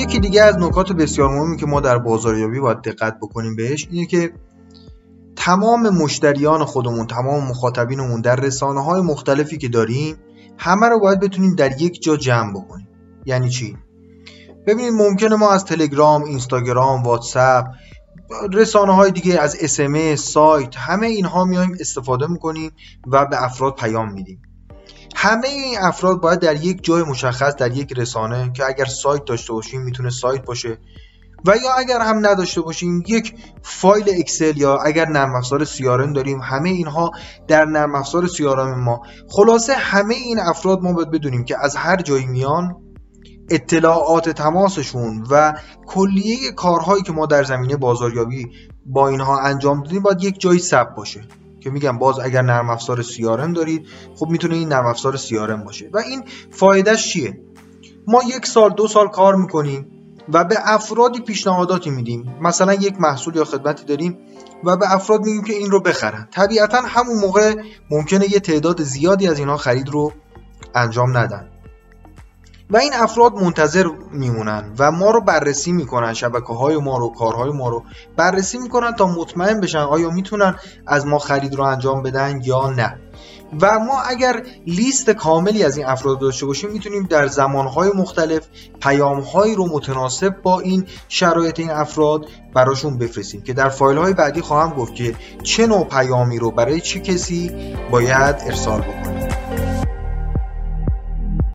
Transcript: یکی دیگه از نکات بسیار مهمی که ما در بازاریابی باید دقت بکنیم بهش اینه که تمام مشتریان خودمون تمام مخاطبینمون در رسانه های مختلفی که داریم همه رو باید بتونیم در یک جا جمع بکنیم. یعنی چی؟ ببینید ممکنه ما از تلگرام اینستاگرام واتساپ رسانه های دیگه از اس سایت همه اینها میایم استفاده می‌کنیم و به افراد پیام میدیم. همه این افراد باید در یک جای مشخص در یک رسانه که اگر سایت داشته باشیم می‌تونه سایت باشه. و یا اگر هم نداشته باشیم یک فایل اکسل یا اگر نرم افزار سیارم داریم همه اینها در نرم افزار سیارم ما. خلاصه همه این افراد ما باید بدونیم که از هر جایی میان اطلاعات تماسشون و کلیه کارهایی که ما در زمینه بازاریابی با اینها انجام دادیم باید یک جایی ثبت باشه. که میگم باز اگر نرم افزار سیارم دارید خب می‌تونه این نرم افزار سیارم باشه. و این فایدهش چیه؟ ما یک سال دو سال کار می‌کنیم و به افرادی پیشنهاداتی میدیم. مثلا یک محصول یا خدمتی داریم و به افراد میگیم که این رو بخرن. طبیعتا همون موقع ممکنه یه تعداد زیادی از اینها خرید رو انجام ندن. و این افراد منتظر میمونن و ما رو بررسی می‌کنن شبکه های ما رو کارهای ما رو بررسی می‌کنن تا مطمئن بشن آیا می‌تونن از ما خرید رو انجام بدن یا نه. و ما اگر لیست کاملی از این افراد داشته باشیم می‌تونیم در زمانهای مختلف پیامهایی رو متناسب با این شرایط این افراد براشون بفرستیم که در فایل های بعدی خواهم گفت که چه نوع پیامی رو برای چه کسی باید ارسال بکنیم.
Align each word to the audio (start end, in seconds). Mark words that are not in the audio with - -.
یکی 0.00 0.20
دیگه 0.20 0.42
از 0.42 0.58
نکات 0.58 0.92
بسیار 0.92 1.28
مهمی 1.28 1.56
که 1.56 1.66
ما 1.66 1.80
در 1.80 1.98
بازاریابی 1.98 2.60
باید 2.60 2.78
دقت 2.78 3.16
بکنیم 3.22 3.56
بهش 3.56 3.88
اینه 3.90 4.06
که 4.06 4.32
تمام 5.36 5.88
مشتریان 5.88 6.64
خودمون 6.64 7.06
تمام 7.06 7.48
مخاطبینمون 7.48 8.20
در 8.20 8.36
رسانه 8.36 8.84
های 8.84 9.02
مختلفی 9.02 9.58
که 9.58 9.68
داریم 9.68 10.16
همه 10.58 10.88
رو 10.88 11.00
باید 11.00 11.20
بتونیم 11.20 11.54
در 11.54 11.82
یک 11.82 12.02
جا 12.02 12.16
جمع 12.16 12.52
بکنیم. 12.52 12.88
یعنی 13.26 13.48
چی؟ 13.48 13.76
ببینید 14.66 14.92
ممکنه 14.92 15.36
ما 15.36 15.50
از 15.50 15.64
تلگرام 15.64 16.24
اینستاگرام 16.24 17.02
واتساپ 17.02 17.66
رسانه 18.52 18.94
های 18.94 19.10
دیگه 19.10 19.40
از 19.40 19.56
اس 19.60 19.80
سایت 20.20 20.76
همه 20.76 21.06
اینها 21.06 21.44
میایم 21.44 21.76
استفاده 21.80 22.26
می‌کنیم 22.26 22.70
و 23.06 23.26
به 23.26 23.44
افراد 23.44 23.74
پیام 23.74 24.12
میدیم. 24.12 24.42
همه 25.22 25.48
این 25.48 25.78
افراد 25.78 26.20
باید 26.20 26.38
در 26.38 26.64
یک 26.64 26.84
جای 26.84 27.02
مشخص 27.02 27.54
در 27.56 27.72
یک 27.72 27.92
رسانه 27.92 28.52
که 28.52 28.64
اگر 28.66 28.84
سایت 28.84 29.24
داشته 29.24 29.52
باشیم 29.52 29.82
می‌تونه 29.82 30.10
سایت 30.10 30.44
باشه. 30.44 30.78
و 31.46 31.56
یا 31.64 31.74
اگر 31.78 32.00
هم 32.00 32.26
نداشته 32.26 32.60
باشیم 32.60 33.02
یک 33.06 33.34
فایل 33.62 34.04
اکسل 34.18 34.56
یا 34.56 34.76
اگر 34.76 35.08
نرم 35.08 35.34
افزار 35.34 35.64
سیارم 35.64 36.12
داریم 36.12 36.40
همه 36.40 36.68
اینها 36.68 37.10
در 37.48 37.64
نرم 37.64 37.94
افزار 37.94 38.26
سیارم 38.26 38.84
ما. 38.84 39.02
خلاصه 39.28 39.72
همه 39.74 40.14
این 40.14 40.38
افراد 40.38 40.82
ما 40.82 40.92
باید 40.92 41.10
بدونیم 41.10 41.44
که 41.44 41.56
از 41.64 41.76
هر 41.76 41.96
جایی 41.96 42.26
میان 42.26 42.76
اطلاعات 43.50 44.28
تماسشون 44.28 45.26
و 45.30 45.54
کلیه 45.86 46.52
کارهایی 46.52 47.02
که 47.02 47.12
ما 47.12 47.26
در 47.26 47.44
زمینه 47.44 47.76
بازاریابی 47.76 48.46
با 48.86 49.08
اینها 49.08 49.40
انجام 49.40 49.82
دادیم 49.82 50.02
باید 50.02 50.22
یک 50.22 50.40
جایی 50.40 50.58
ثبت 50.58 50.94
باشه. 50.94 51.20
که 51.60 51.70
میگم 51.70 51.98
باز 51.98 52.18
اگر 52.18 52.42
نرم 52.42 52.70
افزار 52.70 53.02
سیارم 53.02 53.52
دارید 53.52 53.86
خب 54.16 54.26
می‌تونه 54.26 54.56
این 54.56 54.68
نرم 54.68 54.86
افزار 54.86 55.16
سیارم 55.16 55.64
باشه. 55.64 55.90
و 55.92 55.98
این 55.98 56.24
فایدهش 56.50 57.12
چیه؟ 57.12 57.40
ما 58.06 58.22
یک 58.36 58.46
سال 58.46 58.70
دو 58.70 58.88
سال 58.88 59.08
کار 59.08 59.36
می‌کنیم 59.36 59.86
و 60.32 60.44
به 60.44 60.56
افرادی 60.64 61.20
پیشنهاداتی 61.20 61.90
میدیم. 61.90 62.34
مثلا 62.40 62.74
یک 62.74 63.00
محصول 63.00 63.36
یا 63.36 63.44
خدمتی 63.44 63.84
داریم 63.84 64.18
و 64.64 64.76
به 64.76 64.94
افراد 64.94 65.24
میگیم 65.24 65.42
که 65.42 65.52
این 65.52 65.70
رو 65.70 65.80
بخرن. 65.80 66.28
طبیعتا 66.30 66.80
همون 66.80 67.16
موقع 67.18 67.54
ممکنه 67.90 68.32
یه 68.32 68.40
تعداد 68.40 68.82
زیادی 68.82 69.28
از 69.28 69.38
اینها 69.38 69.56
خرید 69.56 69.88
رو 69.88 70.12
انجام 70.74 71.16
ندن. 71.16 71.48
و 72.70 72.76
این 72.76 72.92
افراد 72.94 73.34
منتظر 73.34 73.86
میمونن 74.12 74.72
و 74.78 74.90
ما 74.92 75.10
رو 75.10 75.20
بررسی 75.20 75.72
می‌کنن 75.72 76.14
شبکه 76.14 76.52
های 76.52 76.76
ما 76.76 76.98
رو 76.98 77.08
کارهای 77.08 77.50
ما 77.50 77.68
رو 77.68 77.82
بررسی 78.16 78.58
می‌کنن 78.58 78.92
تا 78.92 79.06
مطمئن 79.06 79.60
بشن 79.60 79.78
آیا 79.78 80.10
می‌تونن 80.10 80.56
از 80.86 81.06
ما 81.06 81.18
خرید 81.18 81.54
رو 81.54 81.64
انجام 81.64 82.02
بدن 82.02 82.40
یا 82.44 82.70
نه. 82.70 82.98
و 83.60 83.78
ما 83.78 84.00
اگر 84.02 84.42
لیست 84.66 85.10
کاملی 85.10 85.64
از 85.64 85.76
این 85.76 85.86
افراد 85.86 86.18
داشته 86.18 86.46
باشیم 86.46 86.70
می‌تونیم 86.70 87.02
در 87.02 87.26
زمانهای 87.26 87.90
مختلف 87.94 88.46
پیامهایی 88.80 89.54
رو 89.54 89.68
متناسب 89.68 90.42
با 90.42 90.60
این 90.60 90.86
شرایط 91.08 91.60
این 91.60 91.70
افراد 91.70 92.26
براشون 92.54 92.98
بفرستیم 92.98 93.42
که 93.42 93.52
در 93.52 93.68
فایل 93.68 93.98
های 93.98 94.12
بعدی 94.12 94.40
خواهم 94.40 94.70
گفت 94.70 94.94
که 94.94 95.14
چه 95.42 95.66
نوع 95.66 95.84
پیامی 95.84 96.38
رو 96.38 96.50
برای 96.50 96.80
چه 96.80 97.00
کسی 97.00 97.50
باید 97.90 98.36
ارسال 98.46 98.80
بکنیم. 98.80 99.09